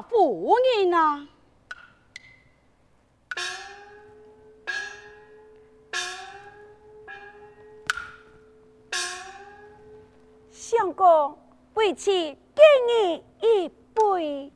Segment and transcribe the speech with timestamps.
[0.00, 1.28] 夫人啊！
[10.50, 11.36] 相公，
[11.74, 14.50] 为妻敬你一杯。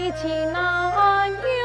[0.00, 1.59] 一起言。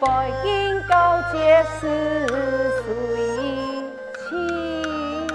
[0.00, 2.86] 白银高阶时水
[4.28, 5.28] 清。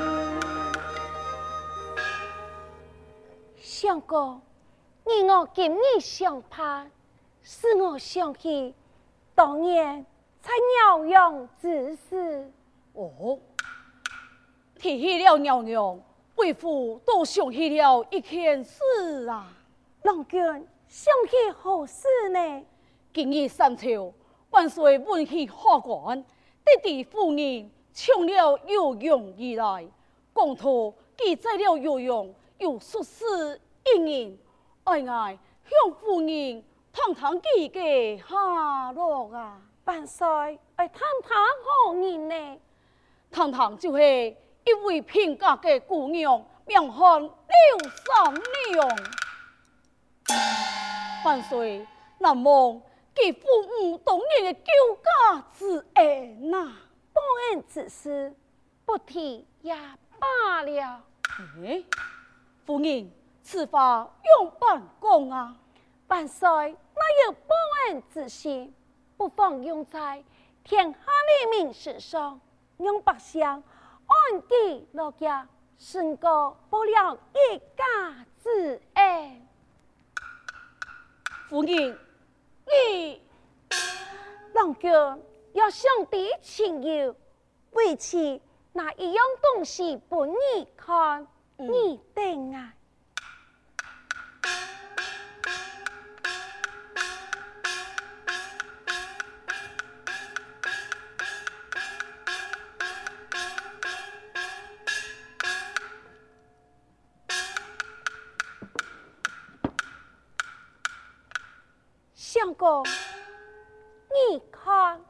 [3.59, 4.41] 相公，
[5.05, 6.89] 你我今日相拍，
[7.41, 8.73] 使我想起
[9.35, 10.05] 当年
[10.41, 10.49] 在
[10.87, 12.49] 鸟用之时。
[12.93, 13.37] 哦，
[14.79, 15.99] 提起了鸟娘，
[16.35, 19.51] 为父都想起了一件事啊。
[20.03, 20.41] 郎君，
[20.87, 22.65] 想起何事呢？
[23.13, 24.13] 今日三朝。
[24.53, 26.23] 万岁文缉下官，
[26.63, 29.87] 得知夫人抢了游泳而来，
[30.31, 34.37] 公途记载了游泳有数十一人，
[34.83, 37.79] 哀哀向夫人堂堂几个
[38.19, 39.59] 下落啊！
[39.83, 40.27] 伴随，
[40.75, 42.59] 哎，堂堂何人呢？
[43.31, 47.31] 堂堂就是一位贫家的姑娘，名唤刘
[47.89, 48.33] 三
[48.71, 48.87] 娘。
[51.23, 51.83] 伴随，
[52.19, 52.79] 难忘
[53.15, 54.71] 其父母当年的救
[55.01, 56.71] 家之恩呐！
[57.13, 57.21] 报
[57.51, 58.33] 恩之事，
[58.85, 59.75] 不提也
[60.19, 61.03] 罢了。
[61.63, 61.83] 哎，
[62.65, 63.11] 夫人，
[63.41, 65.55] 此话用办公啊？
[66.07, 67.55] 万岁，那有报
[67.87, 68.73] 恩之心，
[69.17, 70.23] 不妨用在
[70.63, 72.39] 天下黎民身上。
[72.77, 73.63] 让百姓安
[74.49, 79.47] 居乐业，胜过报了一家之恩。
[81.47, 81.97] 夫人，
[82.65, 83.21] 你
[84.53, 84.91] 郎君
[85.53, 87.13] 要兄弟情谊，
[87.71, 88.39] 为此
[88.71, 90.33] 那一样东西不你
[90.75, 91.27] 看，
[91.57, 92.73] 嗯、你等啊。
[112.63, 115.01] 你看，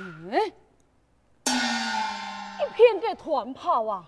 [0.00, 0.32] 嗯，
[1.44, 4.04] 一片的团炮啊，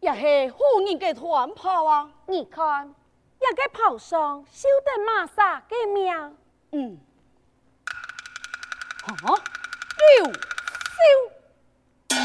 [0.00, 2.10] 也是妇人的团炮啊。
[2.26, 6.38] 你看，一个炮上绣的马煞的名，
[6.72, 6.98] 嗯，
[9.04, 9.12] 啊，
[10.22, 12.16] 刘秀，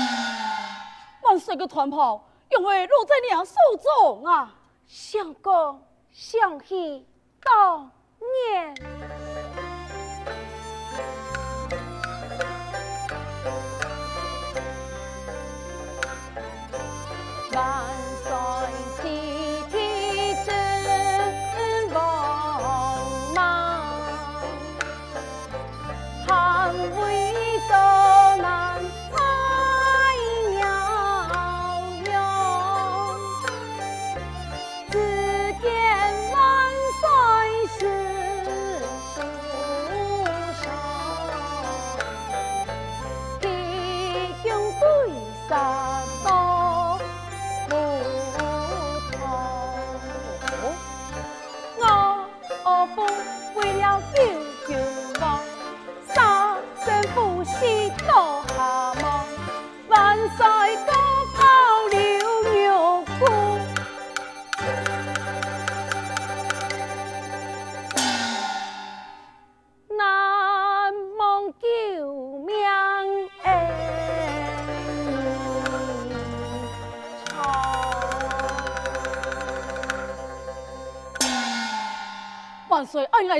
[1.23, 4.55] 万岁的团炮，因为落在你手中啊。
[4.87, 7.05] 相公，想起
[7.43, 7.89] 到。
[8.21, 9.28] Нет.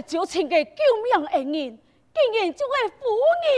[0.02, 1.80] 九千个救命恩人，
[2.14, 3.06] 竟然就会夫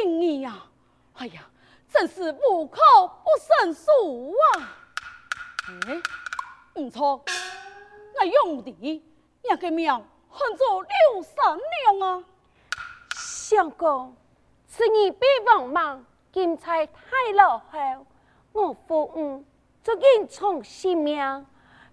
[0.04, 0.66] 人你呀！
[1.14, 1.48] 哎呀，
[1.90, 2.80] 真是无口
[3.24, 4.78] 不胜数啊！
[5.88, 6.02] 哎，
[6.82, 7.24] 唔错，
[8.20, 9.92] 我用的一个名
[10.30, 11.36] 喊做刘三
[12.00, 12.24] 娘啊！
[13.16, 14.16] 相公，
[14.68, 18.06] 此女被王莽金钗太落后，
[18.54, 19.44] 我父母
[19.84, 21.20] 就应从性命，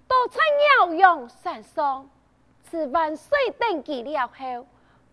[0.06, 0.38] 都在
[0.78, 2.08] 鸟用山上。
[2.70, 4.66] 自万岁登基了后，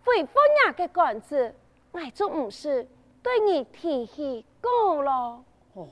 [0.04, 0.32] 回府
[0.64, 1.54] 衙的官职，
[1.90, 2.86] 我就不是
[3.22, 5.42] 对你提起过了。
[5.72, 5.88] 哦，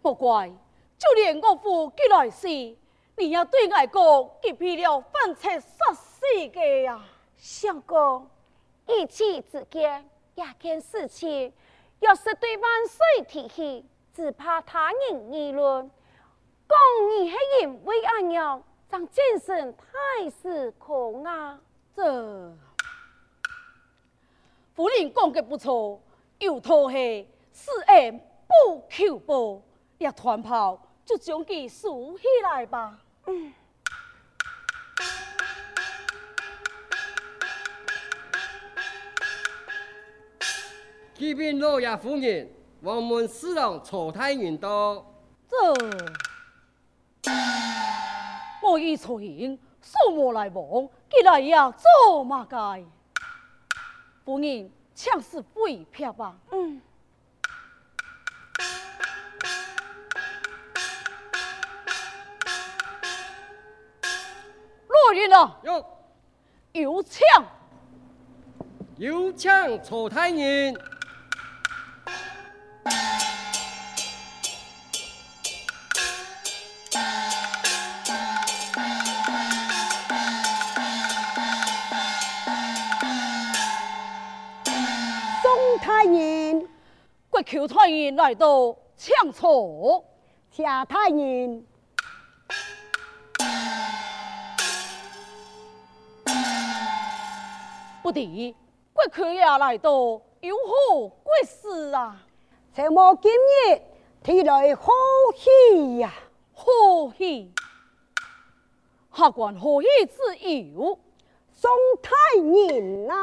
[0.00, 0.48] 不怪，
[0.96, 6.20] 就连我父寄来时，你也对我讲，结批了犯贼杀死
[6.52, 7.04] 的呀。
[7.36, 8.28] 相公，
[8.86, 11.52] 一气之间，也件事情，
[11.98, 15.90] 要是对万岁提起，只怕他人议论，
[16.68, 16.78] 讲
[17.10, 18.62] 你是因为安样。
[18.90, 21.60] 张精神太失控啊！
[21.94, 22.56] 这
[24.74, 26.00] 夫人讲的不错，
[26.38, 29.60] 有托系施恩不求报，
[29.98, 32.98] 一团炮就将其竖起来吧。
[33.26, 33.52] 嗯。
[41.14, 42.48] 启禀老爷夫人，
[42.80, 45.04] 我们四郎曹太元到。
[45.46, 46.27] 这。
[48.68, 49.18] 我已从
[49.80, 52.84] 数目来往，既来也做马街？
[54.26, 56.36] 夫人，请示回票吧。
[56.50, 56.82] 嗯。
[64.86, 65.58] 落云了。
[65.62, 65.86] 有。
[66.72, 67.22] 有请。
[68.98, 69.50] 有请
[69.82, 70.76] 曹太人。
[87.58, 90.04] 求太人来到，抢错。
[90.48, 91.66] 谢太人，
[98.00, 98.54] 不敌，
[98.92, 102.22] 国舅爷来到，有何贵事啊？
[102.72, 103.82] 请我今日
[104.22, 104.92] 提来贺
[105.36, 106.12] 喜呀，
[106.52, 107.52] 贺喜，
[109.12, 110.96] 下官何以之有？
[111.52, 111.68] 宋
[112.00, 113.16] 太人啊！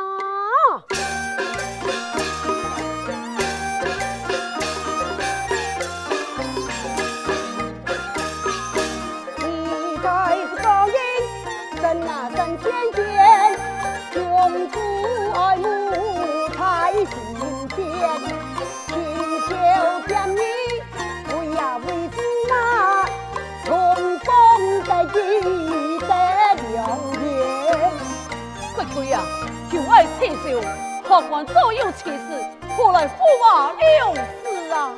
[31.15, 32.45] 下官早有此事，
[32.75, 34.91] 何来父王两事啊？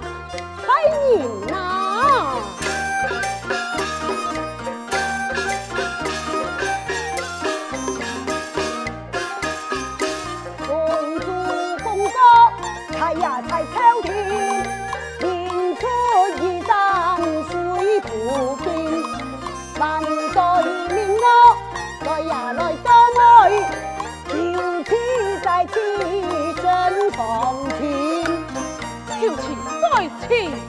[0.65, 2.37] 太人啊！
[30.37, 30.66] Queen.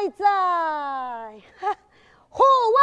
[0.00, 0.24] 在在，
[2.30, 2.80] 好啊！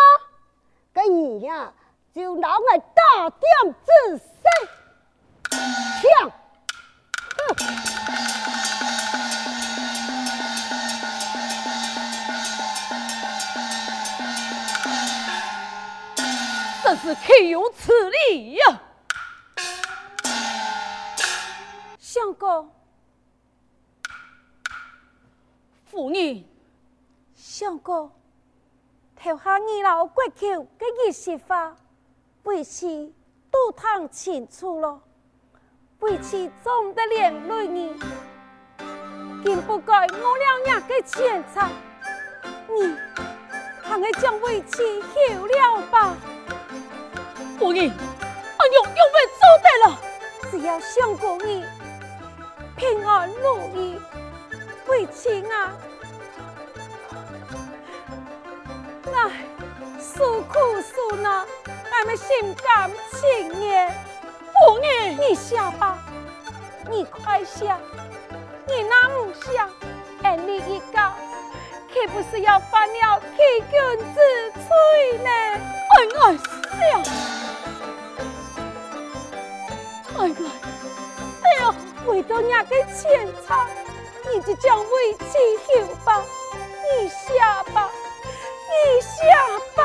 [0.93, 1.74] 个你呀，
[2.13, 4.69] 就拿我大点子声，
[6.00, 6.31] 抢！
[16.83, 18.79] 真是岂有此理呀、
[21.97, 22.71] 相公，
[25.88, 26.45] 妇女。
[27.59, 28.11] 相公，
[29.15, 31.75] 投下二老国舅给你说话，
[32.43, 33.11] 为妻
[33.49, 35.01] 都通清楚了，
[36.01, 37.99] 为妻总得连累你，
[39.43, 41.71] 更不该我俩两个钱财，
[42.69, 42.95] 你
[43.81, 46.15] 还会将为妻休了吧？
[47.57, 49.99] 夫人，俺用用为做得了，
[50.51, 51.65] 只要相公你
[52.75, 53.99] 平安如意，
[54.87, 55.73] 为妻啊，
[59.17, 59.31] 哎，
[60.00, 61.43] 受苦受难，
[61.91, 63.89] 俺们心甘情愿。
[63.89, 65.97] 夫人，你下吧，
[66.88, 67.79] 你快下，
[68.67, 69.69] 你那么想，
[70.21, 71.13] 俺你一个，
[71.91, 73.38] 岂不是要犯了欺
[73.71, 75.29] 君之罪呢？
[75.29, 76.31] 哎哎，
[76.89, 77.03] 呀。
[80.19, 80.36] 哎呀，
[81.43, 83.67] 哎呀，为到那个钱财，
[84.31, 86.24] 你就将为妻休吧，
[87.01, 87.89] 你下吧，
[88.77, 89.17] 你下
[89.75, 89.79] 吧，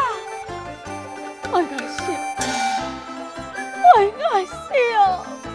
[1.51, 2.01] 我爱笑，
[3.97, 3.97] 爱
[4.33, 4.53] 爱笑。
[4.73, 5.52] 笑，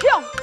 [0.00, 0.42] 抢！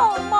[0.00, 0.39] 朝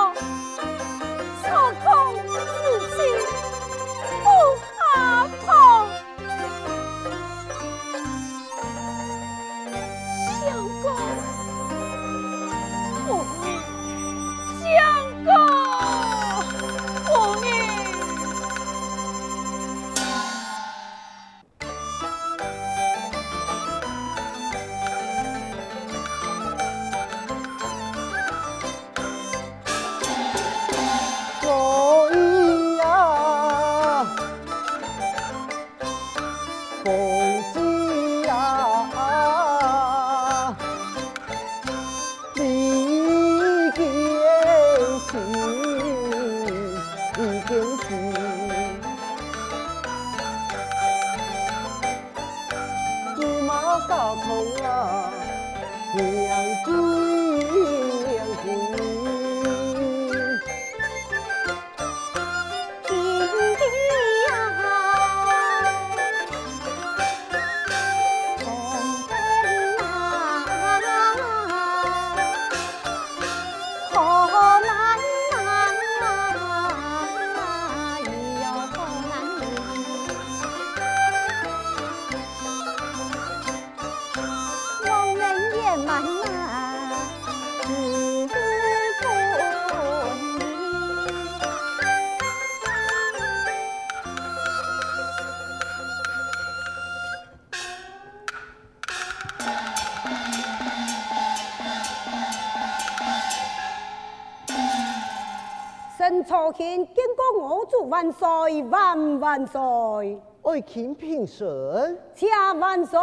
[106.61, 112.27] 廷见过我主万岁万万岁，爱卿平身，谢
[112.59, 112.99] 万岁。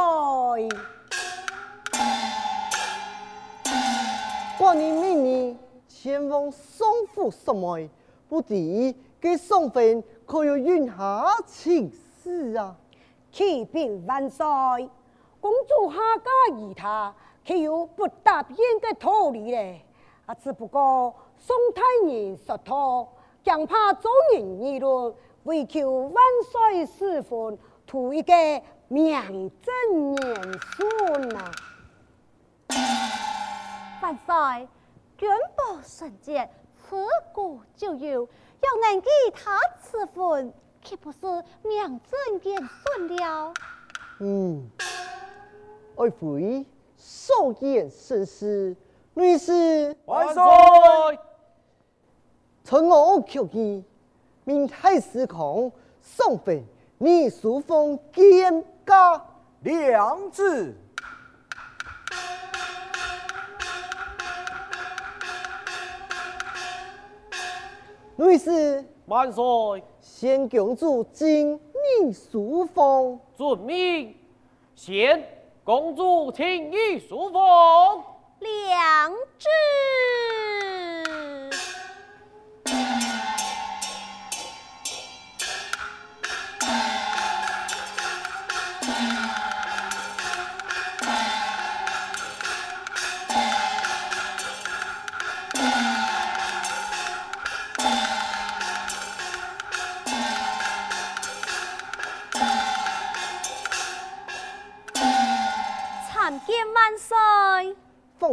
[4.57, 7.81] 寡人明年前往宋府什么？
[8.29, 8.55] 不知
[9.21, 11.91] 给宋妃可有云下请
[12.23, 12.77] 示啊？
[13.33, 14.47] 启禀万岁，
[15.41, 17.13] 公主下嫁于他，
[17.45, 19.85] 岂有不答应的道理嘞？
[20.27, 21.13] 啊，只不过。
[21.41, 23.07] 宋太爷说他
[23.45, 28.33] 惊怕众人议论，为求万岁赐福，图一个
[28.89, 31.51] 名正言顺呐！
[34.03, 34.69] 万岁，
[35.17, 38.29] 君不圣洁，自古就有，
[38.61, 41.19] 要能给他赐婚，岂不是
[41.63, 43.53] 名正言顺了？
[44.21, 44.69] 嗯，
[45.97, 48.77] 爱妃受言甚是，
[49.15, 50.43] 女士万岁。
[52.69, 53.83] 从我求见，
[54.45, 56.63] 明太师空送回
[56.99, 59.25] 你书封见驾
[59.63, 60.77] 两字。
[68.17, 74.15] 女士万岁，先公主请你书封，遵命。
[74.75, 75.27] 先
[75.65, 78.05] 公主请你书封，
[78.41, 80.58] 两字。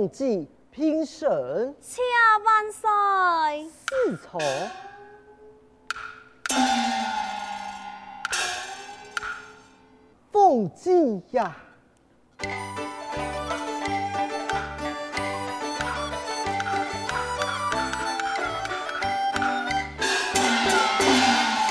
[0.08, 1.30] 季评审，
[1.82, 2.02] 车
[2.44, 2.90] 万岁，
[3.88, 4.40] 自从
[10.32, 11.56] 凤姐呀，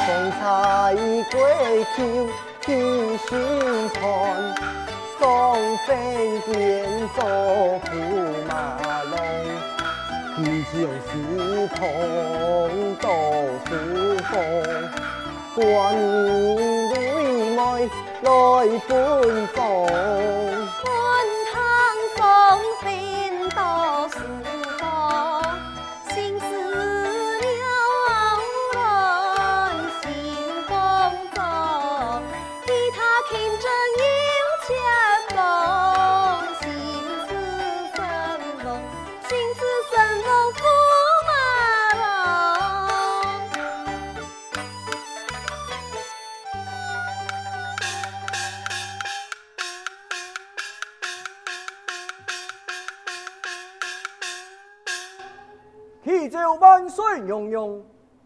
[0.07, 0.95] 风彩
[1.31, 1.37] 过
[1.97, 1.99] 秋，
[2.61, 3.29] 天心
[3.91, 4.94] 寒。
[5.19, 5.23] 双
[5.87, 6.53] 飞变
[7.15, 7.19] 作
[7.85, 7.89] 驸
[8.49, 8.53] 马
[9.05, 9.15] 龙，
[10.37, 10.39] 披
[10.73, 10.75] 将
[11.07, 11.11] 是
[11.69, 11.79] 同
[13.01, 13.05] 到
[13.65, 13.69] 书
[14.25, 14.33] 房，
[15.55, 15.59] 观
[15.95, 15.99] 音
[16.91, 16.95] 泪
[17.55, 17.59] 眉
[18.23, 18.29] 来
[18.89, 18.91] 伴
[19.55, 19.59] 奏。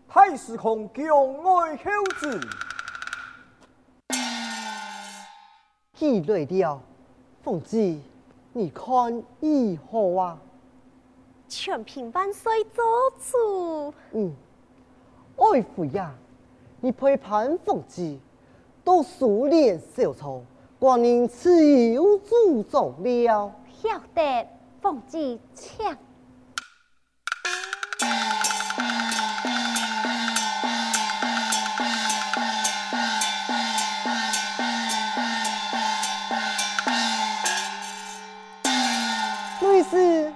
[0.08, 1.04] 太师空将
[1.44, 2.40] 爱孝子。
[5.94, 6.80] 记累了，
[7.42, 7.98] 凤姐，
[8.52, 10.38] 你看如何啊？
[11.48, 12.84] 全凭万岁做
[13.18, 13.94] 主。
[14.12, 14.34] 嗯，
[15.36, 16.14] 爱妃呀，
[16.80, 18.18] 你陪伴凤姐，
[18.84, 20.44] 都数练小丑，
[20.78, 23.52] 光阴自有祖宗了。
[23.82, 24.46] 晓得，
[24.80, 25.96] 凤姐请。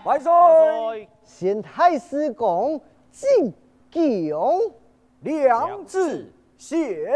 [0.05, 1.09] 万岁！
[1.25, 2.81] 贤太师公
[3.13, 3.53] 进
[3.93, 4.61] 宫，
[5.21, 7.07] 两字贤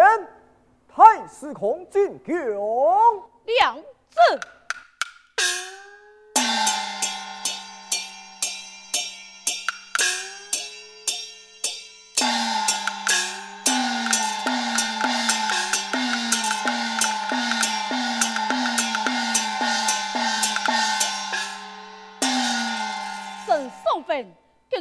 [0.86, 3.76] 太师公进宫，两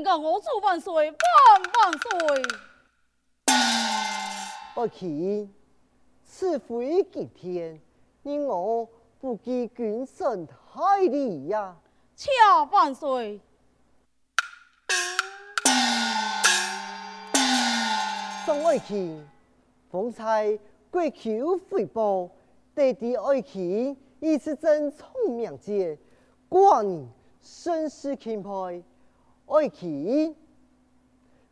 [0.06, 0.16] 字。
[0.16, 1.16] 我祝万岁，万
[1.74, 2.44] 万岁！
[4.76, 5.52] 爱卿，
[6.24, 7.82] 此非今天，
[8.22, 8.88] 你我
[9.20, 11.76] 不计君臣太礼呀。
[12.16, 13.42] 恰万岁！
[18.46, 19.28] 宋爱卿，
[19.90, 20.60] 方才
[20.92, 22.30] 贵裘回报，
[22.76, 25.98] 弟弟爱卿一次真聪明捷，
[26.48, 27.10] 寡人
[27.42, 28.84] 甚是钦佩。
[29.48, 30.36] 爱卿，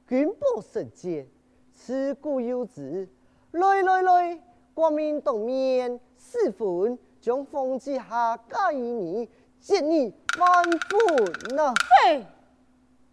[0.08, 1.27] 君宝神剑，
[1.71, 3.08] 此古有之。
[3.51, 4.39] 来来来，
[4.73, 9.29] 国民当面试婚，将凤姐下嫁于你，
[9.60, 11.71] 接你万分呐！
[12.01, 12.25] 嘿，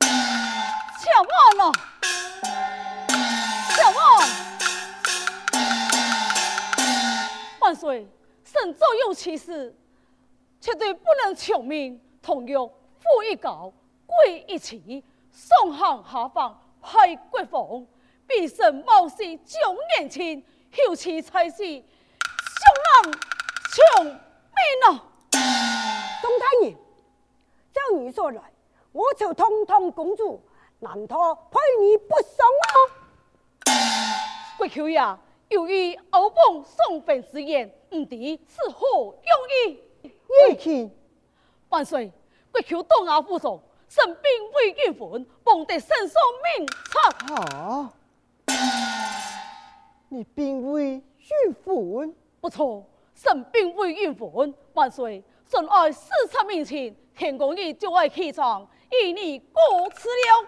[0.00, 1.70] 千万呐，
[3.76, 4.00] 千万！
[7.60, 8.08] 万岁，
[8.42, 9.76] 神早有启示，
[10.58, 13.70] 绝对不能抢命，同玉负一誥。
[14.11, 17.87] 贵一起，上行下放，派国防，
[18.27, 23.12] 必胜冒险将年轻，后期才是上郎
[23.70, 24.14] 抢命
[24.88, 25.07] 啊！
[26.20, 26.73] 东太爷，
[27.73, 28.42] 照你说来，
[28.92, 30.42] 我就通通公主，
[30.81, 33.75] 难道配你不送吗？
[34.59, 35.01] 国舅爷，
[35.49, 39.83] 由于欧邦送粉之言，唔敌是何用意？
[40.49, 40.90] 爱卿，
[41.68, 42.12] 万岁，
[42.51, 43.62] 国舅东亚不送。
[43.90, 46.14] 神兵未运魂，望得圣上
[46.46, 47.35] 明察。
[47.35, 47.92] 啊！
[50.09, 51.03] 你兵未运
[51.64, 52.14] 魂？
[52.40, 54.55] 不错，神兵未运魂。
[54.74, 60.46] 万岁，神爱视察民情，天公爷就爱起床，与你过辞了。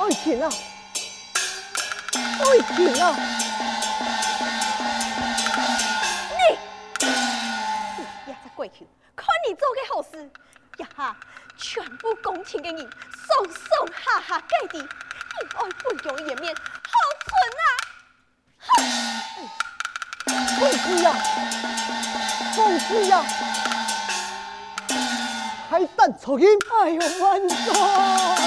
[0.00, 0.50] 爱卿啊！
[2.14, 3.16] 爱卿啊！
[6.34, 6.58] 你，
[7.06, 10.28] 你也在跪求，看你做个好事
[10.78, 11.16] 呀哈！
[11.56, 14.86] 全部公卿给你，送送哈哈盖地，你
[15.54, 16.62] 爱不有颜面，好
[17.24, 17.66] 蠢啊！
[20.58, 21.06] 凤姐呀，
[22.54, 23.12] 凤姐呀，
[25.70, 26.48] 还等抽筋？
[26.82, 28.43] 哎呦，万岁！